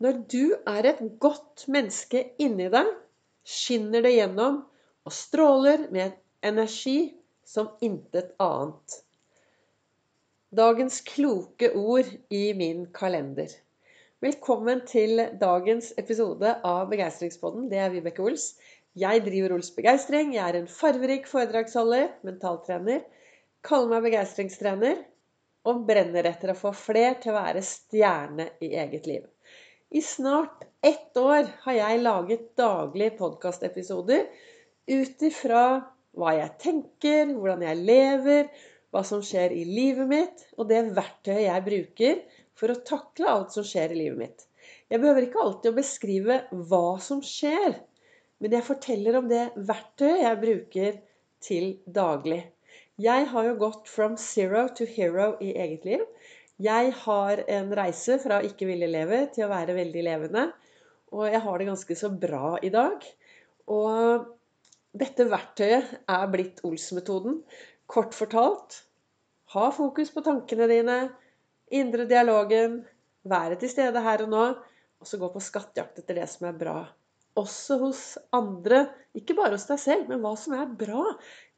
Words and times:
Når 0.00 0.20
du 0.32 0.54
er 0.64 0.86
et 0.88 1.00
godt 1.20 1.66
menneske 1.68 2.22
inni 2.40 2.70
deg, 2.72 2.86
skinner 3.44 4.00
det 4.00 4.14
gjennom 4.14 4.54
og 5.04 5.12
stråler 5.12 5.82
med 5.92 6.06
en 6.06 6.14
energi 6.54 7.10
som 7.44 7.68
intet 7.84 8.30
annet. 8.40 8.94
Dagens 10.56 11.02
kloke 11.04 11.68
ord 11.76 12.08
i 12.32 12.40
min 12.56 12.86
kalender. 12.96 13.52
Velkommen 14.24 14.80
til 14.88 15.20
dagens 15.42 15.90
episode 16.00 16.54
av 16.64 16.88
Begeistringspodden. 16.88 17.68
Det 17.68 17.82
er 17.84 17.92
Vibeke 17.92 18.24
Ols. 18.24 18.54
Jeg 18.96 19.20
driver 19.26 19.58
Ols 19.58 19.68
Begeistring. 19.76 20.32
Jeg 20.38 20.46
er 20.46 20.62
en 20.62 20.70
farverik 20.80 21.28
foredragsholder, 21.28 22.08
mentaltrener. 22.24 23.04
Kaller 23.68 23.92
meg 23.92 24.08
begeistringstrener 24.08 25.04
og 25.68 25.84
brenner 25.92 26.30
etter 26.32 26.54
å 26.54 26.56
få 26.56 26.72
fler 26.72 27.20
til 27.20 27.34
å 27.34 27.42
være 27.42 27.66
stjerne 27.68 28.48
i 28.64 28.72
eget 28.80 29.10
liv. 29.12 29.28
I 29.90 30.02
snart 30.02 30.64
ett 30.86 31.16
år 31.16 31.48
har 31.64 31.74
jeg 31.74 32.02
laget 32.02 32.44
daglige 32.56 33.16
podkastepisoder 33.18 34.28
ut 34.86 35.24
ifra 35.26 35.62
hva 36.14 36.34
jeg 36.36 36.52
tenker, 36.62 37.32
hvordan 37.34 37.64
jeg 37.66 37.80
lever, 37.88 38.46
hva 38.94 39.02
som 39.06 39.22
skjer 39.22 39.50
i 39.54 39.64
livet 39.66 40.06
mitt, 40.10 40.44
og 40.58 40.68
det 40.70 40.84
verktøyet 40.94 41.46
jeg 41.48 41.66
bruker 41.66 42.22
for 42.58 42.70
å 42.70 42.78
takle 42.86 43.34
alt 43.34 43.56
som 43.56 43.66
skjer 43.66 43.94
i 43.94 43.98
livet 44.04 44.20
mitt. 44.22 44.46
Jeg 44.90 45.02
behøver 45.02 45.26
ikke 45.26 45.42
alltid 45.42 45.72
å 45.72 45.78
beskrive 45.80 46.38
hva 46.70 46.86
som 47.02 47.22
skjer, 47.26 47.74
men 48.38 48.56
jeg 48.56 48.66
forteller 48.66 49.18
om 49.18 49.28
det 49.30 49.44
verktøyet 49.58 50.22
jeg 50.22 50.42
bruker 50.46 50.98
til 51.42 51.70
daglig. 51.86 52.44
Jeg 53.00 53.26
har 53.32 53.46
jo 53.46 53.58
gått 53.58 53.88
from 53.88 54.14
zero 54.20 54.68
to 54.76 54.86
hero 54.86 55.32
i 55.40 55.50
eget 55.56 55.86
liv. 55.88 56.02
Jeg 56.60 56.92
har 57.06 57.40
en 57.48 57.70
reise 57.72 58.18
fra 58.20 58.42
ikke 58.44 58.68
ville 58.68 58.90
leve 58.90 59.22
til 59.32 59.46
å 59.46 59.52
være 59.52 59.78
veldig 59.78 60.04
levende. 60.04 60.50
Og 61.16 61.24
jeg 61.30 61.40
har 61.42 61.58
det 61.58 61.70
ganske 61.70 61.96
så 61.96 62.10
bra 62.12 62.58
i 62.62 62.70
dag. 62.74 63.06
Og 63.72 64.28
dette 65.00 65.26
verktøyet 65.30 65.94
er 66.04 66.30
blitt 66.30 66.60
Ols-metoden. 66.66 67.40
Kort 67.90 68.14
fortalt 68.14 68.82
ha 69.54 69.70
fokus 69.74 70.12
på 70.14 70.22
tankene 70.22 70.68
dine, 70.70 70.96
indre 71.74 72.04
dialogen, 72.10 72.80
være 73.26 73.56
til 73.58 73.72
stede 73.72 74.02
her 74.04 74.22
og 74.24 74.30
nå, 74.30 74.44
og 75.00 75.08
så 75.08 75.18
gå 75.18 75.30
på 75.32 75.42
skattejakt 75.42 76.02
etter 76.02 76.20
det 76.20 76.26
som 76.30 76.46
er 76.50 76.58
bra. 76.60 76.78
Også 77.40 77.78
hos 77.80 78.02
andre. 78.36 78.84
Ikke 79.16 79.34
bare 79.38 79.56
hos 79.56 79.66
deg 79.70 79.80
selv, 79.82 80.10
men 80.10 80.22
hva 80.22 80.36
som 80.38 80.54
er 80.58 80.68
bra 80.78 81.06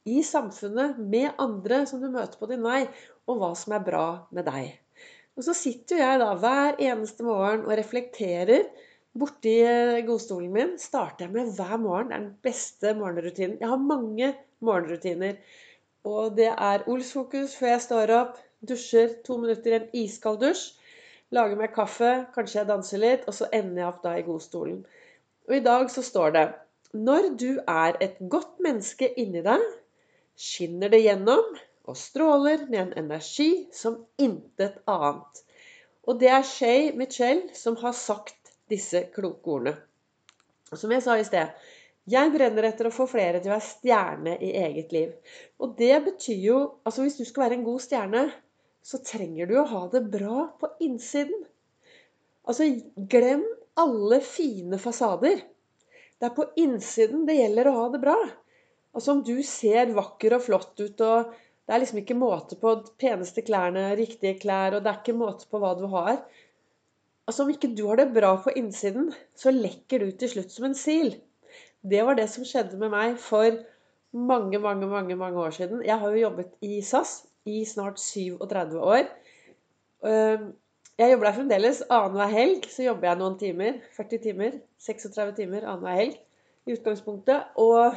i 0.08 0.22
samfunnet 0.26 0.98
med 0.98 1.34
andre 1.42 1.82
som 1.90 2.00
du 2.02 2.08
møter 2.10 2.38
på 2.40 2.48
din 2.50 2.64
vei, 2.64 2.86
og 3.28 3.42
hva 3.42 3.52
som 3.58 3.76
er 3.76 3.84
bra 3.84 4.06
med 4.34 4.48
deg. 4.48 4.72
Og 5.36 5.46
så 5.46 5.54
sitter 5.56 6.02
jeg 6.02 6.20
da 6.20 6.32
hver 6.36 6.80
eneste 6.82 7.24
morgen 7.24 7.64
og 7.64 7.76
reflekterer. 7.78 8.66
Borti 9.18 9.58
eh, 9.64 10.00
godstolen 10.06 10.52
min 10.52 10.74
starter 10.80 11.26
jeg 11.26 11.34
med 11.34 11.52
hver 11.56 11.78
morgen. 11.80 12.10
Det 12.10 12.16
er 12.16 12.24
den 12.24 12.34
beste 12.44 12.94
morgenrutinen. 12.98 13.58
Jeg 13.60 13.68
har 13.68 13.80
mange 13.80 14.32
morgenrutiner. 14.60 15.40
Og 16.08 16.36
det 16.36 16.50
er 16.52 16.84
Ols-fokus 16.90 17.56
før 17.56 17.74
jeg 17.74 17.84
står 17.86 18.14
opp. 18.18 18.38
Dusjer 18.68 19.16
to 19.26 19.38
minutter 19.42 19.72
i 19.74 19.78
en 19.80 19.90
iskald 20.04 20.40
dusj. 20.42 20.72
Lager 21.32 21.56
meg 21.56 21.72
kaffe, 21.72 22.10
kanskje 22.34 22.58
jeg 22.60 22.68
danser 22.68 23.00
litt, 23.00 23.22
og 23.24 23.32
så 23.32 23.48
ender 23.56 23.80
jeg 23.80 23.88
opp 23.88 24.02
da 24.04 24.18
i 24.18 24.24
godstolen. 24.26 24.82
Og 25.48 25.54
i 25.56 25.62
dag 25.64 25.88
så 25.90 26.04
står 26.04 26.34
det 26.36 26.46
Når 26.92 27.28
du 27.40 27.50
er 27.64 27.96
et 28.04 28.18
godt 28.20 28.60
menneske 28.60 29.08
inni 29.16 29.40
deg, 29.44 29.64
skinner 30.36 30.92
det 30.92 31.00
gjennom 31.06 31.56
og 31.88 31.98
stråler 31.98 32.66
med 32.68 32.80
en 32.80 32.92
energi 33.04 33.66
som 33.74 33.98
intet 34.22 34.78
annet. 34.90 35.42
Og 36.06 36.18
det 36.18 36.30
er 36.30 36.46
Shay 36.46 36.90
Mitchell 36.98 37.44
som 37.56 37.78
har 37.82 37.94
sagt 37.96 38.54
disse 38.70 39.04
kloke 39.14 39.56
ordene. 39.56 39.76
Som 40.72 40.92
jeg 40.94 41.04
sa 41.04 41.18
i 41.18 41.26
sted 41.26 41.52
jeg 42.10 42.32
brenner 42.34 42.66
etter 42.66 42.88
å 42.88 42.94
få 42.94 43.04
flere 43.06 43.38
til 43.38 43.52
å 43.52 43.54
være 43.54 43.68
stjerne 43.68 44.32
i 44.42 44.48
eget 44.58 44.90
liv. 44.94 45.10
Og 45.62 45.76
det 45.78 45.94
betyr 46.08 46.40
jo 46.42 46.56
Altså 46.82 47.04
hvis 47.04 47.18
du 47.20 47.24
skal 47.28 47.44
være 47.44 47.60
en 47.60 47.66
god 47.66 47.82
stjerne, 47.84 48.22
så 48.82 48.98
trenger 49.06 49.46
du 49.46 49.54
å 49.60 49.68
ha 49.70 49.84
det 49.92 50.02
bra 50.10 50.48
på 50.58 50.70
innsiden. 50.82 51.44
Altså 52.42 52.66
glem 52.96 53.44
alle 53.78 54.18
fine 54.26 54.80
fasader. 54.82 55.38
Det 56.18 56.26
er 56.26 56.34
på 56.34 56.48
innsiden 56.58 57.22
det 57.28 57.38
gjelder 57.38 57.70
å 57.70 57.76
ha 57.76 57.86
det 57.92 58.02
bra. 58.02 58.18
Altså 58.92 59.14
om 59.14 59.22
du 59.24 59.36
ser 59.46 59.94
vakker 59.94 60.34
og 60.36 60.42
flott 60.48 60.82
ut, 60.82 61.00
og 61.06 61.30
det 61.66 61.74
er 61.74 61.82
liksom 61.82 62.00
ikke 62.02 62.18
måte 62.18 62.58
på 62.58 62.74
peneste 63.00 63.44
klærne, 63.46 63.92
riktige 63.98 64.38
klær, 64.42 64.76
og 64.76 64.82
det 64.82 64.90
er 64.90 65.02
ikke 65.02 65.18
måte 65.18 65.46
på 65.50 65.60
hva 65.62 65.76
du 65.78 65.86
har 65.92 66.24
Altså 67.22 67.44
Om 67.44 67.52
ikke 67.52 67.68
du 67.78 67.84
har 67.86 68.00
det 68.00 68.08
bra 68.16 68.32
på 68.42 68.50
innsiden, 68.58 69.12
så 69.38 69.52
lekker 69.54 70.02
du 70.02 70.08
til 70.18 70.28
slutt 70.32 70.50
som 70.50 70.64
en 70.66 70.74
sil. 70.74 71.12
Det 71.86 72.00
var 72.02 72.18
det 72.18 72.26
som 72.32 72.42
skjedde 72.44 72.78
med 72.80 72.90
meg 72.90 73.14
for 73.22 73.60
mange, 74.12 74.58
mange, 74.58 74.88
mange, 74.90 75.16
mange 75.16 75.38
år 75.40 75.54
siden. 75.54 75.84
Jeg 75.86 75.98
har 75.98 76.10
jo 76.10 76.24
jobbet 76.24 76.50
i 76.60 76.80
SAS 76.82 77.22
i 77.46 77.64
snart 77.64 78.00
37 78.02 78.74
år. 78.80 79.06
Jeg 80.02 81.10
jobber 81.12 81.26
der 81.26 81.36
fremdeles. 81.38 81.82
Annenhver 81.90 82.34
helg 82.34 82.66
så 82.70 82.88
jobber 82.88 83.08
jeg 83.08 83.20
noen 83.22 83.38
timer. 83.38 83.78
40 83.96 84.22
timer. 84.26 84.58
36 84.78 85.36
timer 85.38 85.64
annenhver 85.64 85.98
helg 86.02 86.18
i 86.66 86.76
utgangspunktet. 86.76 87.54
Og 87.56 87.94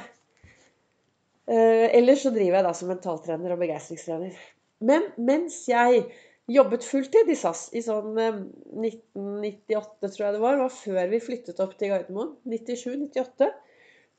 Eh, 1.45 1.87
ellers 1.93 2.23
så 2.25 2.31
driver 2.33 2.59
jeg 2.59 2.65
da 2.65 2.73
som 2.73 2.89
mentaltrener 2.89 3.53
og 3.53 3.61
begeistringstrener. 3.61 4.37
Men 4.85 5.05
mens 5.21 5.59
jeg 5.69 6.07
jobbet 6.51 6.85
fulltid 6.85 7.29
i 7.29 7.37
SAS 7.37 7.67
i 7.77 7.81
sånn 7.85 8.17
1998, 8.17 10.01
eh, 10.05 10.11
tror 10.15 10.25
jeg 10.25 10.35
det 10.35 10.41
var, 10.41 10.57
var 10.61 10.73
før 10.73 11.11
vi 11.11 11.21
flyttet 11.21 11.61
opp 11.61 11.75
til 11.77 11.93
Gardermoen, 11.93 12.33
97-98, 12.49 13.51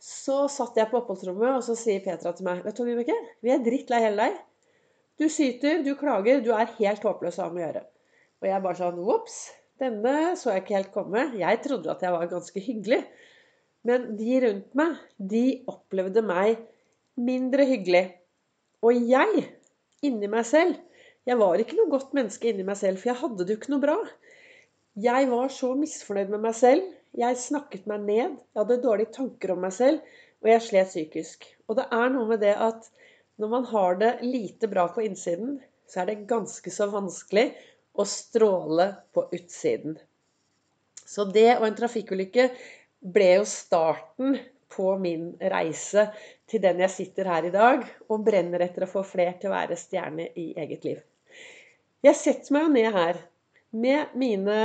så 0.02 0.44
satt 0.52 0.78
jeg 0.78 0.90
på 0.90 1.00
oppholdsrommet, 1.00 1.56
og 1.56 1.64
så 1.64 1.74
sier 1.78 2.02
Petra 2.04 2.34
til 2.36 2.46
meg 2.46 2.62
Vet 2.66 2.78
du, 2.78 2.84
Vibeke, 2.86 3.16
vi 3.42 3.54
er 3.54 3.62
drittlei 3.64 4.02
hele 4.04 4.26
deg. 4.26 4.40
Du 5.16 5.30
syter, 5.32 5.80
du 5.82 5.94
klager, 5.96 6.42
du 6.44 6.50
er 6.52 6.74
helt 6.76 7.06
håpløs 7.06 7.38
med 7.40 7.62
å 7.62 7.64
gjøre. 7.64 7.86
Og 8.42 8.50
jeg 8.50 8.64
bare 8.66 8.78
sånn 8.78 8.98
Ops, 9.00 9.38
denne 9.80 10.34
så 10.36 10.52
jeg 10.52 10.64
ikke 10.64 10.76
helt 10.76 10.92
komme. 10.92 11.22
Jeg 11.40 11.62
trodde 11.64 11.92
at 11.92 12.04
jeg 12.04 12.12
var 12.12 12.28
ganske 12.28 12.60
hyggelig. 12.60 13.00
Men 13.88 14.12
de 14.18 14.40
rundt 14.44 14.76
meg, 14.76 15.00
de 15.16 15.44
opplevde 15.72 16.22
meg 16.26 16.60
mindre 17.16 17.66
hyggelig. 17.68 18.04
Og 18.84 18.96
jeg, 19.08 19.46
inni 20.04 20.28
meg 20.30 20.46
selv 20.48 20.82
Jeg 21.26 21.40
var 21.40 21.58
ikke 21.58 21.74
noe 21.74 21.90
godt 21.90 22.12
menneske 22.14 22.46
inni 22.52 22.62
meg 22.62 22.76
selv, 22.78 23.00
for 23.00 23.10
jeg 23.10 23.18
hadde 23.18 23.42
det 23.42 23.50
jo 23.50 23.58
ikke 23.58 23.72
noe 23.72 23.82
bra. 23.82 23.96
Jeg 25.02 25.26
var 25.26 25.48
så 25.50 25.72
misfornøyd 25.74 26.30
med 26.30 26.44
meg 26.44 26.54
selv. 26.54 26.84
Jeg 27.18 27.40
snakket 27.42 27.88
meg 27.90 28.04
ned. 28.04 28.36
Jeg 28.54 28.60
hadde 28.60 28.76
dårlige 28.84 29.10
tanker 29.16 29.56
om 29.56 29.64
meg 29.66 29.74
selv, 29.74 30.04
og 30.44 30.52
jeg 30.52 30.62
slet 30.62 30.92
psykisk. 30.92 31.48
Og 31.66 31.80
det 31.80 31.88
er 31.98 32.12
noe 32.14 32.30
med 32.30 32.44
det 32.44 32.54
at 32.54 32.86
når 33.42 33.50
man 33.56 33.66
har 33.72 33.98
det 33.98 34.12
lite 34.22 34.70
bra 34.70 34.86
på 34.94 35.02
innsiden, 35.02 35.58
så 35.90 36.04
er 36.04 36.12
det 36.12 36.28
ganske 36.30 36.70
så 36.70 36.86
vanskelig 36.94 37.48
å 37.98 38.06
stråle 38.06 38.92
på 39.10 39.26
utsiden. 39.34 39.98
Så 41.06 41.26
det 41.34 41.56
og 41.58 41.66
en 41.68 41.78
trafikkulykke 41.78 42.48
ble 43.02 43.32
jo 43.36 43.48
starten 43.50 44.38
på 44.72 44.96
min 44.98 45.30
reise 45.40 46.08
til 46.50 46.62
den 46.62 46.82
jeg 46.84 46.94
sitter 46.94 47.30
her 47.30 47.46
i 47.48 47.54
dag 47.54 47.84
og 48.08 48.24
brenner 48.26 48.64
etter 48.66 48.86
å 48.86 48.90
få 48.90 49.04
fler 49.06 49.36
til 49.40 49.50
å 49.50 49.56
være 49.56 49.78
stjerne 49.78 50.28
i 50.34 50.50
eget 50.58 50.86
liv. 50.86 51.00
Jeg 52.04 52.18
setter 52.18 52.54
meg 52.54 52.66
jo 52.66 52.74
ned 52.74 52.92
her 52.96 53.20
med 53.76 54.14
mine 54.18 54.60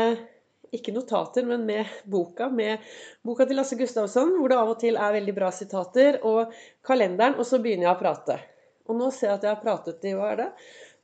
ikke 0.72 0.94
notater, 0.96 1.44
men 1.44 1.66
med 1.68 1.90
boka, 2.08 2.48
med 2.50 2.84
boka 3.28 3.48
til 3.48 3.60
Lasse 3.60 3.76
Gustavsson, 3.80 4.38
hvor 4.40 4.52
det 4.52 4.60
av 4.60 4.72
og 4.72 4.80
til 4.80 4.96
er 4.96 5.18
veldig 5.18 5.34
bra 5.36 5.50
sitater, 5.52 6.22
og 6.28 6.54
kalenderen, 6.88 7.36
og 7.36 7.48
så 7.48 7.60
begynner 7.60 7.90
jeg 7.90 7.96
å 7.98 8.00
prate. 8.00 8.38
Og 8.88 8.96
nå 9.00 9.10
ser 9.12 9.32
jeg 9.32 9.40
at 9.40 9.48
jeg 9.48 9.56
har 9.56 9.66
pratet 9.66 10.08
i 10.08 10.14
hva 10.16 10.32
er 10.32 10.40
det? 10.46 10.48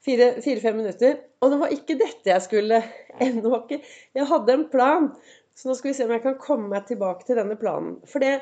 Fire-fem 0.08 0.78
minutter. 0.78 1.18
Og 1.44 1.52
det 1.52 1.60
var 1.60 1.74
ikke 1.74 1.98
dette 2.00 2.32
jeg 2.32 2.46
skulle 2.46 2.80
ennå 3.24 3.60
Jeg 3.68 4.30
hadde 4.30 4.54
en 4.54 4.66
plan. 4.72 5.12
Så 5.58 5.68
nå 5.68 5.76
skal 5.76 5.92
vi 5.92 5.98
se 5.98 6.06
om 6.06 6.14
jeg 6.14 6.24
kan 6.24 6.40
komme 6.40 6.70
meg 6.72 6.88
tilbake 6.88 7.26
til 7.28 7.40
denne 7.40 7.58
planen. 7.60 7.98
For 8.08 8.24
det, 8.24 8.38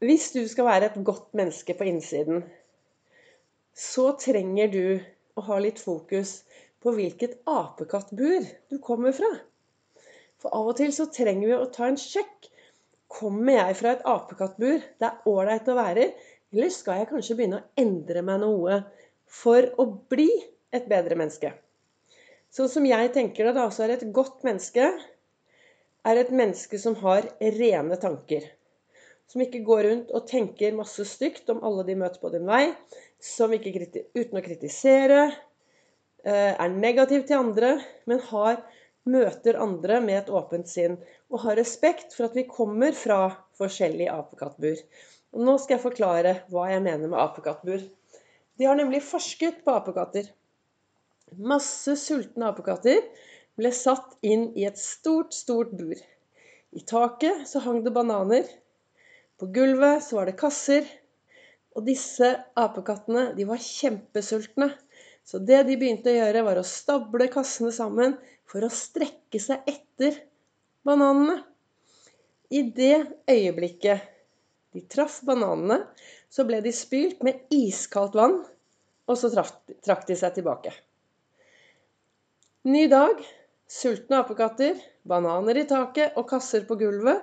hvis 0.00 0.30
du 0.32 0.40
skal 0.48 0.68
være 0.68 0.90
et 0.90 1.04
godt 1.04 1.34
menneske 1.36 1.74
på 1.76 1.86
innsiden, 1.90 2.44
så 3.76 4.10
trenger 4.20 4.72
du 4.72 4.84
å 5.36 5.44
ha 5.46 5.58
litt 5.60 5.80
fokus 5.80 6.40
på 6.80 6.94
hvilket 6.96 7.38
apekattbur 7.48 8.46
du 8.72 8.78
kommer 8.82 9.12
fra. 9.16 9.28
For 10.40 10.56
av 10.56 10.72
og 10.72 10.78
til 10.80 10.92
så 10.96 11.06
trenger 11.12 11.50
vi 11.50 11.56
å 11.58 11.68
ta 11.72 11.90
en 11.90 12.00
sjekk. 12.00 12.48
Kommer 13.10 13.58
jeg 13.58 13.76
fra 13.80 13.94
et 13.96 14.04
apekattbur 14.08 14.78
det 14.80 15.08
er 15.08 15.28
ålreit 15.28 15.68
å 15.68 15.76
være 15.76 16.06
i, 16.06 16.12
eller 16.54 16.72
skal 16.74 17.02
jeg 17.02 17.10
kanskje 17.10 17.36
begynne 17.38 17.60
å 17.60 17.82
endre 17.82 18.22
meg 18.26 18.40
noe 18.42 18.80
for 19.30 19.68
å 19.78 19.86
bli 20.10 20.30
et 20.74 20.88
bedre 20.90 21.18
menneske? 21.18 21.52
Sånn 22.50 22.70
som 22.72 22.86
jeg 22.88 23.12
tenker 23.14 23.46
det, 23.46 23.54
da, 23.58 23.68
så 23.70 23.84
er 23.84 23.94
et 23.94 24.08
godt 24.14 24.40
menneske 24.46 24.88
er 26.08 26.18
et 26.18 26.32
menneske 26.32 26.80
som 26.80 26.96
har 27.02 27.28
rene 27.60 27.98
tanker. 28.00 28.48
Som 29.30 29.44
ikke 29.44 29.62
går 29.62 29.84
rundt 29.86 30.10
og 30.16 30.26
tenker 30.26 30.74
masse 30.74 31.04
stygt 31.06 31.50
om 31.52 31.62
alle 31.66 31.84
de 31.86 31.94
møter 31.98 32.18
på 32.22 32.32
din 32.32 32.48
vei. 32.48 32.72
Som 33.22 33.54
ikke 33.54 33.86
uten 34.16 34.40
å 34.40 34.42
kritisere 34.42 35.20
eh, 35.28 36.52
er 36.52 36.74
negativ 36.74 37.28
til 37.28 37.38
andre, 37.38 37.76
men 38.10 38.22
har 38.32 38.58
møter 39.10 39.58
andre 39.60 40.00
med 40.02 40.18
et 40.18 40.32
åpent 40.34 40.68
sinn. 40.68 40.98
Og 41.30 41.44
har 41.44 41.58
respekt 41.60 42.16
for 42.16 42.26
at 42.26 42.34
vi 42.36 42.48
kommer 42.50 42.96
fra 42.96 43.22
forskjellige 43.60 44.12
apekattbur. 44.18 44.82
Og 45.30 45.46
nå 45.46 45.56
skal 45.62 45.76
jeg 45.76 45.84
forklare 45.84 46.34
hva 46.50 46.66
jeg 46.72 46.82
mener 46.82 47.06
med 47.06 47.20
apekattbur. 47.22 47.84
De 48.58 48.66
har 48.66 48.76
nemlig 48.76 49.02
forsket 49.06 49.62
på 49.64 49.72
apekatter. 49.78 50.26
Masse 51.38 51.94
sultne 51.96 52.50
apekatter 52.50 52.98
ble 53.60 53.70
satt 53.76 54.16
inn 54.26 54.48
i 54.58 54.66
et 54.66 54.80
stort, 54.80 55.36
stort 55.36 55.70
bur. 55.78 55.94
I 56.74 56.82
taket 56.86 57.46
så 57.50 57.62
hang 57.62 57.84
det 57.86 57.94
bananer. 57.94 58.48
På 59.40 59.48
gulvet 59.48 60.04
så 60.04 60.18
var 60.18 60.28
det 60.28 60.36
kasser. 60.40 60.84
Og 61.72 61.86
disse 61.86 62.28
apekattene, 62.58 63.30
de 63.36 63.46
var 63.48 63.62
kjempesultne. 63.62 64.68
Så 65.24 65.40
det 65.40 65.62
de 65.68 65.78
begynte 65.80 66.12
å 66.12 66.16
gjøre, 66.18 66.42
var 66.44 66.60
å 66.60 66.66
stable 66.66 67.30
kassene 67.32 67.70
sammen 67.72 68.18
for 68.50 68.66
å 68.66 68.72
strekke 68.74 69.40
seg 69.40 69.64
etter 69.70 70.18
bananene. 70.84 71.38
I 72.50 72.64
det 72.74 73.06
øyeblikket 73.30 74.08
de 74.74 74.82
traff 74.90 75.20
bananene, 75.26 75.80
så 76.30 76.44
ble 76.46 76.60
de 76.62 76.72
spylt 76.74 77.22
med 77.26 77.46
iskaldt 77.54 78.18
vann, 78.18 78.40
og 79.08 79.18
så 79.18 79.30
trakk 79.32 80.06
de 80.06 80.16
seg 80.18 80.36
tilbake. 80.36 80.74
Ny 82.68 82.86
dag. 82.92 83.22
Sultne 83.70 84.18
apekatter, 84.18 84.74
bananer 85.06 85.60
i 85.60 85.66
taket 85.70 86.16
og 86.18 86.26
kasser 86.28 86.64
på 86.66 86.74
gulvet. 86.80 87.22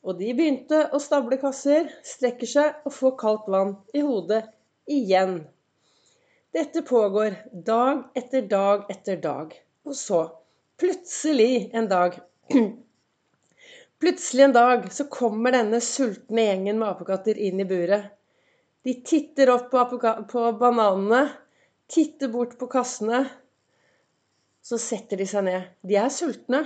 Og 0.00 0.16
de 0.16 0.30
begynte 0.36 0.84
å 0.96 1.00
stable 1.02 1.36
kasser, 1.40 1.90
strekker 2.06 2.48
seg 2.48 2.86
og 2.88 2.94
får 2.96 3.16
kaldt 3.20 3.48
vann 3.52 3.74
i 3.92 4.04
hodet 4.04 4.42
igjen. 4.88 5.42
Dette 6.56 6.82
pågår 6.82 7.36
dag 7.52 8.06
etter 8.18 8.46
dag 8.48 8.88
etter 8.90 9.20
dag. 9.22 9.52
Og 9.86 9.96
så, 9.96 10.22
plutselig 10.80 11.68
en 11.76 11.90
dag 11.90 12.16
Plutselig 14.00 14.46
en 14.46 14.54
dag 14.56 14.86
så 14.96 15.04
kommer 15.12 15.52
denne 15.52 15.76
sultne 15.84 16.46
gjengen 16.46 16.78
med 16.80 16.88
apekatter 16.88 17.36
inn 17.36 17.60
i 17.60 17.66
buret. 17.68 18.06
De 18.80 18.94
titter 19.04 19.50
opp 19.52 19.68
på, 19.68 19.98
på 20.30 20.44
bananene, 20.56 21.26
titter 21.84 22.30
bort 22.32 22.54
på 22.56 22.70
kassene. 22.72 23.26
Så 24.64 24.80
setter 24.80 25.20
de 25.20 25.26
seg 25.28 25.44
ned. 25.44 25.68
De 25.84 25.98
er 26.00 26.08
sultne. 26.12 26.62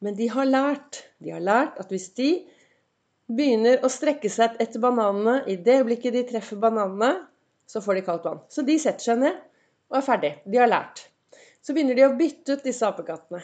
Men 0.00 0.16
de 0.16 0.28
har 0.32 0.48
lært. 0.48 1.02
De 1.20 1.32
har 1.34 1.44
lært 1.44 1.78
at 1.80 1.92
hvis 1.92 2.08
de 2.16 2.30
begynner 3.30 3.84
å 3.84 3.90
strekke 3.92 4.30
seg 4.32 4.56
etter 4.62 4.82
bananene 4.82 5.44
i 5.50 5.58
det 5.60 5.80
øyeblikket 5.82 6.16
de 6.16 6.24
treffer 6.32 6.58
bananene, 6.60 7.26
så 7.70 7.82
får 7.84 8.00
de 8.00 8.04
kaldt 8.08 8.26
vann. 8.26 8.42
Så 8.50 8.64
de 8.66 8.76
setter 8.82 9.12
seg 9.12 9.20
ned 9.20 9.36
og 9.92 10.00
er 10.00 10.06
ferdig. 10.06 10.32
De 10.48 10.58
har 10.58 10.70
lært. 10.70 11.04
Så 11.62 11.76
begynner 11.76 11.98
de 11.98 12.06
å 12.08 12.16
bytte 12.18 12.56
ut 12.56 12.66
disse 12.66 12.86
apekattene. 12.88 13.42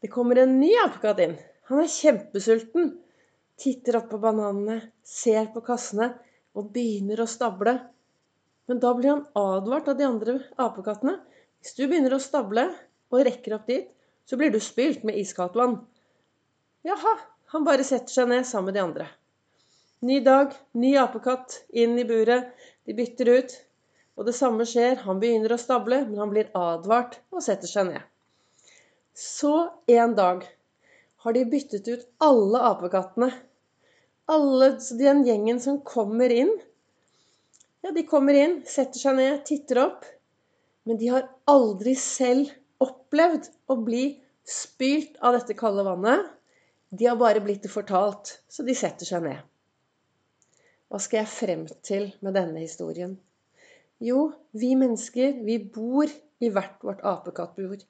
Det 0.00 0.08
kommer 0.08 0.38
en 0.40 0.56
ny 0.60 0.70
apekatt 0.86 1.20
inn. 1.20 1.36
Han 1.68 1.82
er 1.82 1.92
kjempesulten. 1.92 2.94
Titter 3.60 3.98
opp 3.98 4.08
på 4.14 4.20
bananene, 4.22 4.78
ser 5.04 5.50
på 5.52 5.60
kassene 5.66 6.14
og 6.56 6.70
begynner 6.72 7.20
å 7.20 7.28
stable. 7.28 7.74
Men 8.70 8.80
da 8.80 8.94
blir 8.96 9.12
han 9.12 9.26
advart 9.36 9.90
av 9.92 9.98
de 9.98 10.06
andre 10.06 10.38
apekattene. 10.62 11.18
Hvis 11.60 11.76
du 11.76 11.84
begynner 11.84 12.16
å 12.16 12.22
stable 12.22 12.70
og 13.10 13.26
rekker 13.26 13.58
opp 13.58 13.68
dit, 13.68 13.90
så 14.30 14.36
blir 14.36 14.50
du 14.54 14.60
spylt 14.62 15.02
med 15.02 15.18
iskaldt 15.18 15.56
vann. 15.58 15.80
Jaha, 16.86 17.16
han 17.50 17.64
bare 17.66 17.82
setter 17.82 18.14
seg 18.14 18.28
ned 18.30 18.46
sammen 18.46 18.70
med 18.70 18.76
de 18.76 18.82
andre. 18.84 19.06
Ny 20.06 20.20
dag, 20.22 20.52
ny 20.78 20.92
apekatt 21.02 21.56
inn 21.74 21.98
i 21.98 22.04
buret. 22.06 22.52
De 22.86 22.94
bytter 22.94 23.28
ut. 23.34 23.56
Og 24.14 24.28
det 24.28 24.36
samme 24.38 24.62
skjer. 24.70 25.00
Han 25.02 25.18
begynner 25.18 25.56
å 25.56 25.58
stable, 25.58 26.04
men 26.06 26.22
han 26.22 26.30
blir 26.30 26.52
advart 26.54 27.18
og 27.34 27.42
setter 27.42 27.66
seg 27.66 27.90
ned. 27.90 28.06
Så 29.18 29.66
en 29.90 30.14
dag 30.14 30.46
har 31.26 31.34
de 31.34 31.44
byttet 31.50 31.90
ut 31.90 32.06
alle 32.22 32.62
apekattene. 32.70 33.32
Alle 34.30 34.70
den 35.02 35.26
gjengen 35.26 35.58
som 35.58 35.82
kommer 35.82 36.30
inn. 36.30 36.54
Ja, 37.82 37.90
de 37.90 38.06
kommer 38.06 38.38
inn, 38.38 38.60
setter 38.62 39.02
seg 39.02 39.18
ned, 39.18 39.42
titter 39.50 39.82
opp. 39.88 40.06
Men 40.86 41.02
de 41.02 41.10
har 41.16 41.28
aldri 41.50 41.98
selv 41.98 42.54
opplevd 42.80 43.50
å 43.66 43.82
bli 43.82 44.04
spylt 44.46 45.18
av 45.24 45.36
dette 45.38 45.56
kalde 45.58 45.84
vannet. 45.86 46.28
De 46.90 47.06
har 47.06 47.18
bare 47.20 47.42
blitt 47.44 47.62
det 47.62 47.72
fortalt, 47.72 48.40
så 48.50 48.66
de 48.66 48.74
setter 48.74 49.06
seg 49.06 49.24
ned. 49.24 49.40
Hva 50.90 50.98
skal 50.98 51.22
jeg 51.22 51.30
frem 51.30 51.66
til 51.86 52.08
med 52.24 52.34
denne 52.34 52.64
historien? 52.64 53.14
Jo, 54.02 54.30
vi 54.56 54.72
mennesker, 54.80 55.36
vi 55.44 55.58
bor 55.62 56.10
i 56.40 56.48
hvert 56.50 56.80
vårt 56.82 57.02
apekattbur. 57.06 57.82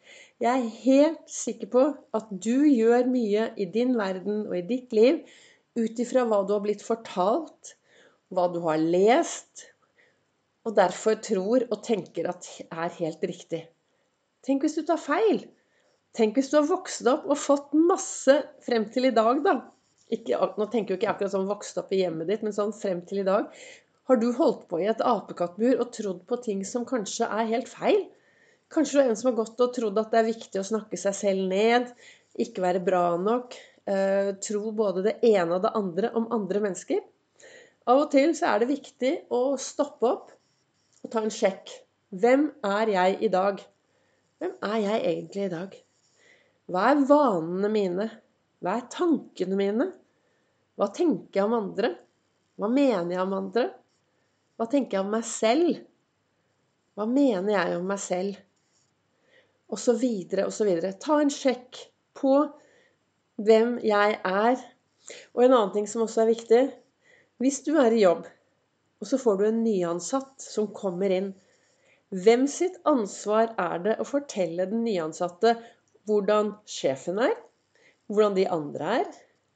Jeg 0.42 0.50
er 0.50 0.80
helt 0.82 1.30
sikker 1.30 1.70
på 1.70 1.84
at 2.18 2.32
du 2.32 2.66
gjør 2.66 3.06
mye 3.08 3.46
i 3.56 3.68
din 3.70 3.94
verden 3.98 4.42
og 4.48 4.56
i 4.58 4.66
ditt 4.66 4.92
liv 4.96 5.22
ut 5.78 6.02
ifra 6.02 6.26
hva 6.26 6.42
du 6.44 6.52
har 6.56 6.64
blitt 6.64 6.82
fortalt, 6.84 7.76
hva 8.34 8.48
du 8.50 8.58
har 8.66 8.82
lest, 8.82 9.70
og 10.66 10.74
derfor 10.76 11.16
tror 11.24 11.64
og 11.70 11.78
tenker 11.86 12.28
at 12.30 12.48
er 12.68 12.90
helt 12.98 13.22
riktig. 13.24 13.62
Tenk 14.44 14.66
hvis 14.66 14.76
du 14.76 14.84
tar 14.86 15.00
feil. 15.00 15.44
Tenk 16.16 16.38
hvis 16.38 16.50
du 16.50 16.56
har 16.58 16.66
vokst 16.66 17.06
opp 17.06 17.28
og 17.30 17.38
fått 17.38 17.74
masse 17.76 18.34
frem 18.66 18.88
til 18.90 19.06
i 19.10 19.14
dag, 19.14 19.44
da 19.44 19.60
ikke, 20.10 20.38
Nå 20.58 20.66
tenker 20.70 20.92
jo 20.92 20.98
ikke 20.98 21.06
jeg 21.06 21.14
akkurat 21.14 21.34
sånn 21.36 21.50
vokst 21.50 21.76
opp 21.78 21.92
i 21.94 22.00
hjemmet 22.00 22.26
ditt, 22.30 22.42
men 22.42 22.54
sånn 22.54 22.72
frem 22.74 23.04
til 23.06 23.22
i 23.22 23.26
dag. 23.28 23.50
Har 24.10 24.18
du 24.18 24.32
holdt 24.34 24.64
på 24.70 24.80
i 24.82 24.88
et 24.90 25.02
apekattbur 25.06 25.76
og 25.76 25.92
trodd 25.94 26.24
på 26.26 26.38
ting 26.42 26.64
som 26.66 26.86
kanskje 26.88 27.28
er 27.30 27.46
helt 27.52 27.70
feil? 27.70 28.08
Kanskje 28.74 28.96
du 28.96 29.02
er 29.04 29.10
en 29.12 29.18
som 29.20 29.28
har 29.30 29.36
gått 29.38 29.62
og 29.62 29.70
trodd 29.76 30.00
at 30.02 30.10
det 30.10 30.18
er 30.18 30.26
viktig 30.32 30.58
å 30.58 30.66
snakke 30.66 30.98
seg 30.98 31.14
selv 31.14 31.44
ned, 31.52 31.92
ikke 32.42 32.64
være 32.64 32.82
bra 32.86 33.04
nok, 33.22 33.54
eh, 33.86 34.32
tro 34.42 34.72
både 34.74 35.04
det 35.06 35.14
ene 35.30 35.58
og 35.58 35.62
det 35.62 35.72
andre 35.78 36.10
om 36.18 36.26
andre 36.34 36.64
mennesker? 36.66 37.04
Av 37.86 38.02
og 38.02 38.10
til 38.10 38.34
så 38.38 38.50
er 38.50 38.62
det 38.62 38.72
viktig 38.72 39.12
å 39.34 39.54
stoppe 39.62 40.10
opp 40.10 40.34
og 41.04 41.14
ta 41.14 41.22
en 41.22 41.34
sjekk. 41.34 41.70
Hvem 42.10 42.48
er 42.66 42.94
jeg 42.96 43.22
i 43.22 43.30
dag? 43.30 43.62
Hvem 44.42 44.58
er 44.72 44.76
jeg 44.88 45.06
egentlig 45.12 45.46
i 45.46 45.54
dag? 45.54 45.78
Hva 46.70 46.92
er 46.92 47.00
vanene 47.02 47.68
mine? 47.72 48.04
Hva 48.62 48.76
er 48.78 48.84
tankene 48.92 49.56
mine? 49.58 49.86
Hva 50.78 50.86
tenker 50.94 51.40
jeg 51.40 51.48
om 51.48 51.56
andre? 51.56 51.90
Hva 52.60 52.68
mener 52.70 53.16
jeg 53.16 53.24
om 53.24 53.34
andre? 53.34 53.64
Hva 54.54 54.68
tenker 54.70 54.98
jeg 54.98 55.06
om 55.06 55.10
meg 55.16 55.26
selv? 55.26 55.80
Hva 56.94 57.06
mener 57.10 57.56
jeg 57.56 57.78
om 57.80 57.90
meg 57.90 57.98
selv? 58.02 58.38
Og 59.70 59.82
så 59.82 59.96
videre 59.98 60.44
og 60.46 60.54
så 60.54 60.66
videre. 60.68 60.92
Ta 60.94 61.18
en 61.18 61.32
sjekk 61.34 61.80
på 62.20 62.36
hvem 63.40 63.78
jeg 63.82 64.20
er. 64.20 64.62
Og 65.34 65.42
en 65.42 65.56
annen 65.56 65.74
ting 65.74 65.90
som 65.90 66.04
også 66.04 66.22
er 66.22 66.30
viktig 66.30 66.62
Hvis 67.42 67.62
du 67.66 67.72
er 67.80 67.90
i 67.96 68.02
jobb, 68.04 68.28
og 69.00 69.08
så 69.08 69.18
får 69.18 69.38
du 69.40 69.46
en 69.48 69.62
nyansatt 69.64 70.44
som 70.44 70.68
kommer 70.76 71.10
inn 71.16 71.32
Hvem 72.14 72.44
sitt 72.50 72.76
ansvar 72.86 73.56
er 73.58 73.82
det 73.82 73.96
å 73.98 74.06
fortelle 74.06 74.68
den 74.70 74.84
nyansatte 74.84 75.56
hvordan 76.10 76.56
sjefen 76.68 77.22
er? 77.22 77.38
hvordan 78.10 78.36
de 78.36 78.48
andre 78.50 78.92
er, 79.00 79.08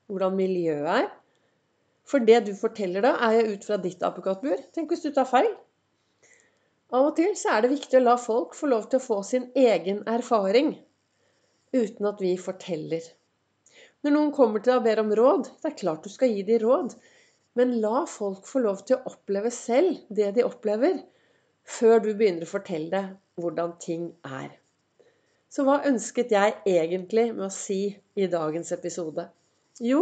hvordan 0.07 0.37
miljøet 0.39 0.89
er. 1.03 1.11
For 2.07 2.23
det 2.23 2.45
du 2.47 2.53
forteller 2.59 3.03
da, 3.05 3.15
er 3.27 3.39
jo 3.39 3.55
ut 3.57 3.67
fra 3.67 3.79
ditt 3.81 4.03
apekattbur. 4.05 4.61
Tenk 4.77 4.93
hvis 4.93 5.05
du 5.07 5.11
tar 5.15 5.29
feil. 5.29 5.51
Av 6.95 7.09
og 7.09 7.17
til 7.19 7.33
så 7.39 7.57
er 7.57 7.65
det 7.65 7.73
viktig 7.73 7.99
å 7.99 8.05
la 8.05 8.15
folk 8.21 8.55
få 8.55 8.69
lov 8.71 8.87
til 8.91 9.01
å 9.01 9.07
få 9.07 9.23
sin 9.27 9.49
egen 9.59 10.05
erfaring 10.11 10.77
uten 11.75 12.07
at 12.07 12.21
vi 12.23 12.37
forteller. 12.39 13.03
Når 14.05 14.15
noen 14.15 14.33
kommer 14.37 14.63
til 14.63 14.75
deg 14.75 14.83
og 14.83 14.87
ber 14.87 15.03
om 15.03 15.15
råd, 15.19 15.49
det 15.63 15.73
er 15.73 15.79
klart 15.81 16.05
du 16.05 16.13
skal 16.13 16.31
gi 16.31 16.45
dem 16.47 16.63
råd. 16.63 16.95
Men 17.59 17.79
la 17.83 18.05
folk 18.11 18.47
få 18.47 18.63
lov 18.63 18.85
til 18.87 18.99
å 18.99 19.15
oppleve 19.15 19.51
selv 19.55 20.05
det 20.13 20.35
de 20.37 20.47
opplever, 20.47 21.01
før 21.65 22.05
du 22.05 22.13
begynner 22.13 22.47
å 22.47 22.53
fortelle 22.53 23.07
hvordan 23.41 23.75
ting 23.83 24.13
er. 24.29 24.53
Så 25.55 25.63
hva 25.63 25.77
ønsket 25.87 26.33
jeg 26.35 26.55
egentlig 26.67 27.29
med 27.31 27.47
å 27.47 27.55
si 27.55 27.85
i 28.19 28.27
dagens 28.27 28.73
episode? 28.75 29.29
Jo, 29.79 30.01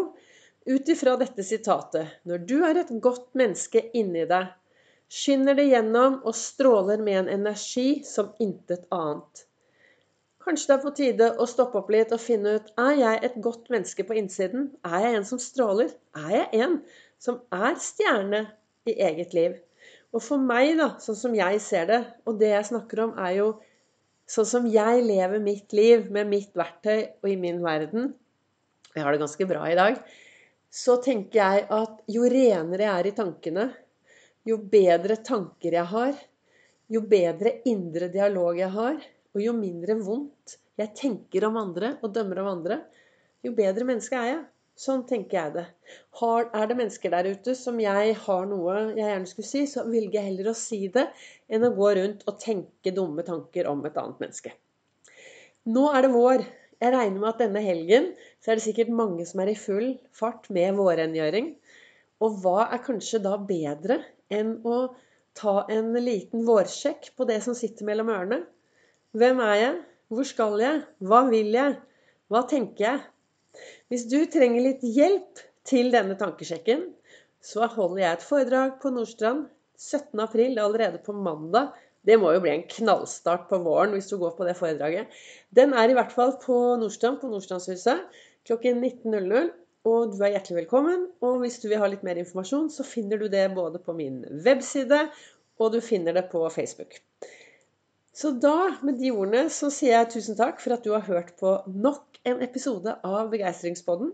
ut 0.64 0.90
ifra 0.94 1.18
dette 1.20 1.44
sitatet 1.44 2.22
Når 2.28 2.44
du 2.48 2.54
er 2.64 2.78
et 2.80 2.92
godt 3.04 3.34
menneske 3.36 3.82
inni 3.92 4.22
deg, 4.30 4.46
skinner 5.12 5.58
det 5.58 5.66
gjennom 5.68 6.22
og 6.22 6.36
stråler 6.38 7.02
med 7.04 7.18
en 7.18 7.28
energi 7.34 8.00
som 8.08 8.30
intet 8.40 8.86
annet. 8.96 9.42
Kanskje 10.42 10.70
det 10.70 10.74
er 10.74 10.80
på 10.86 10.92
tide 10.96 11.28
å 11.36 11.46
stoppe 11.50 11.82
opp 11.82 11.92
litt 11.92 12.14
og 12.16 12.22
finne 12.22 12.54
ut 12.56 12.72
er 12.80 12.94
jeg 13.02 13.20
et 13.28 13.36
godt 13.44 13.68
menneske 13.74 14.06
på 14.08 14.16
innsiden. 14.22 14.70
Er 14.88 15.04
jeg 15.04 15.18
en 15.18 15.28
som 15.28 15.42
stråler? 15.42 15.92
Er 16.16 16.32
jeg 16.32 16.62
en 16.64 16.78
som 17.20 17.42
er 17.52 17.76
stjerne 17.76 18.46
i 18.88 18.96
eget 19.04 19.36
liv? 19.36 19.60
Og 20.16 20.24
for 20.24 20.40
meg, 20.40 20.78
da, 20.80 20.94
sånn 21.00 21.20
som 21.20 21.36
jeg 21.36 21.60
ser 21.60 21.86
det, 21.92 22.00
og 22.24 22.40
det 22.40 22.54
jeg 22.54 22.70
snakker 22.72 23.04
om, 23.04 23.14
er 23.20 23.36
jo 23.36 23.52
Sånn 24.28 24.48
som 24.48 24.66
jeg 24.70 25.04
lever 25.04 25.42
mitt 25.42 25.72
liv 25.76 26.10
med 26.14 26.30
mitt 26.30 26.52
verktøy 26.56 26.98
og 27.22 27.28
i 27.30 27.38
min 27.38 27.60
verden 27.64 28.12
Jeg 28.92 29.04
har 29.04 29.14
det 29.14 29.22
ganske 29.22 29.46
bra 29.48 29.64
i 29.70 29.76
dag. 29.78 29.96
Så 30.72 30.98
tenker 31.04 31.38
jeg 31.40 31.64
at 31.72 32.02
jo 32.12 32.26
renere 32.28 32.86
jeg 32.86 32.92
er 32.92 33.08
i 33.08 33.14
tankene, 33.16 33.66
jo 34.48 34.58
bedre 34.58 35.18
tanker 35.24 35.76
jeg 35.78 35.88
har, 35.90 36.12
jo 36.92 37.02
bedre 37.08 37.58
indre 37.68 38.08
dialog 38.12 38.58
jeg 38.60 38.72
har, 38.72 38.98
og 39.32 39.40
jo 39.40 39.54
mindre 39.56 39.96
vondt 40.00 40.58
jeg 40.80 40.92
tenker 40.96 41.46
om 41.48 41.58
andre 41.60 41.94
og 42.00 42.12
dømmer 42.14 42.42
om 42.42 42.50
andre, 42.54 42.80
jo 43.44 43.52
bedre 43.56 43.86
menneske 43.88 44.16
er 44.16 44.28
jeg. 44.30 44.42
Sånn 44.82 45.04
tenker 45.06 45.36
jeg 45.36 45.54
det. 45.54 45.64
Har, 46.18 46.48
er 46.58 46.66
det 46.66 46.76
mennesker 46.78 47.12
der 47.12 47.28
ute 47.36 47.54
som 47.54 47.76
jeg 47.78 48.16
har 48.24 48.46
noe 48.50 48.78
jeg 48.96 49.04
gjerne 49.04 49.28
skulle 49.30 49.50
si, 49.50 49.62
så 49.70 49.84
velger 49.86 50.18
jeg 50.18 50.30
heller 50.30 50.50
å 50.50 50.58
si 50.58 50.80
det 50.94 51.04
enn 51.52 51.66
å 51.68 51.74
gå 51.76 51.90
rundt 51.98 52.24
og 52.26 52.40
tenke 52.42 52.94
dumme 52.96 53.22
tanker 53.26 53.68
om 53.70 53.84
et 53.86 54.00
annet 54.00 54.24
menneske. 54.24 54.54
Nå 55.70 55.86
er 55.94 56.02
det 56.02 56.10
vår. 56.16 56.42
Jeg 56.82 56.94
regner 56.96 57.20
med 57.22 57.28
at 57.30 57.44
denne 57.44 57.62
helgen 57.62 58.08
så 58.42 58.50
er 58.50 58.58
det 58.58 58.64
sikkert 58.64 58.90
mange 58.98 59.26
som 59.28 59.44
er 59.44 59.52
i 59.52 59.58
full 59.58 59.92
fart 60.18 60.48
med 60.50 60.74
vårrengjøring. 60.80 61.52
Og 62.22 62.42
hva 62.42 62.66
er 62.74 62.82
kanskje 62.82 63.22
da 63.22 63.36
bedre 63.38 64.00
enn 64.34 64.56
å 64.66 64.80
ta 65.38 65.60
en 65.70 65.94
liten 66.02 66.42
vårsjekk 66.48 67.12
på 67.14 67.28
det 67.30 67.38
som 67.46 67.54
sitter 67.54 67.86
mellom 67.86 68.10
ørene? 68.10 68.42
Hvem 69.14 69.46
er 69.46 69.56
jeg? 69.60 69.80
Hvor 70.10 70.26
skal 70.26 70.58
jeg? 70.64 70.82
Hva 71.06 71.22
vil 71.30 71.54
jeg? 71.54 71.78
Hva 72.32 72.42
tenker 72.50 72.88
jeg? 72.88 73.06
Hvis 73.92 74.06
du 74.10 74.18
trenger 74.32 74.64
litt 74.64 74.82
hjelp 74.84 75.40
til 75.68 75.90
denne 75.92 76.16
tankesjekken, 76.20 76.86
så 77.42 77.66
holder 77.70 78.02
jeg 78.02 78.16
et 78.16 78.26
foredrag 78.26 78.76
på 78.82 78.92
Nordstrand 78.94 79.48
17. 79.78 80.20
april, 80.22 80.58
allerede 80.62 81.00
på 81.02 81.14
mandag. 81.16 81.72
Det 82.06 82.18
må 82.18 82.32
jo 82.34 82.42
bli 82.42 82.52
en 82.54 82.68
knallstart 82.70 83.48
på 83.50 83.60
våren 83.62 83.94
hvis 83.94 84.10
du 84.10 84.16
går 84.18 84.34
på 84.38 84.46
det 84.46 84.56
foredraget. 84.58 85.10
Den 85.54 85.74
er 85.74 85.90
i 85.90 85.96
hvert 85.98 86.14
fall 86.14 86.36
på 86.42 86.56
Nordstrand, 86.80 87.20
på 87.20 87.30
Nordstrandshuset, 87.30 88.06
klokken 88.48 88.82
19.00. 88.82 89.52
Og 89.90 90.12
du 90.14 90.20
er 90.22 90.36
hjertelig 90.36 90.60
velkommen. 90.60 91.08
Og 91.26 91.40
hvis 91.42 91.58
du 91.62 91.68
vil 91.68 91.80
ha 91.82 91.88
litt 91.90 92.04
mer 92.06 92.18
informasjon, 92.22 92.68
så 92.70 92.86
finner 92.86 93.18
du 93.18 93.26
det 93.30 93.48
både 93.54 93.82
på 93.82 93.94
min 93.98 94.20
webside, 94.46 95.08
og 95.58 95.74
du 95.74 95.80
finner 95.82 96.14
det 96.14 96.28
på 96.30 96.42
Facebook. 96.54 97.00
Så 98.12 98.34
da, 98.36 98.74
med 98.84 98.98
de 99.00 99.08
ordene, 99.14 99.46
så 99.48 99.70
sier 99.72 99.94
jeg 99.96 100.10
tusen 100.12 100.36
takk 100.36 100.60
for 100.60 100.76
at 100.76 100.84
du 100.84 100.92
har 100.92 101.06
hørt 101.06 101.32
på 101.40 101.54
nok 101.72 102.20
en 102.28 102.42
episode 102.44 102.92
av 103.08 103.30
Begeistringspodden. 103.32 104.12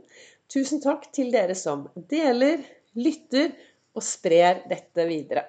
Tusen 0.48 0.82
takk 0.84 1.08
til 1.14 1.32
dere 1.34 1.56
som 1.58 1.88
deler, 2.12 2.62
lytter 2.94 3.50
og 3.98 4.04
sprer 4.06 4.62
dette 4.70 5.08
videre. 5.08 5.48